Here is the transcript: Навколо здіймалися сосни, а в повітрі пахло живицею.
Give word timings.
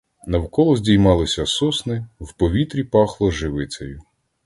Навколо 0.27 0.75
здіймалися 0.75 1.45
сосни, 1.45 2.07
а 2.21 2.23
в 2.23 2.33
повітрі 2.33 2.83
пахло 2.83 3.31
живицею. 3.31 4.01